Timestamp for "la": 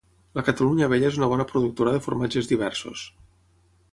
0.37-0.43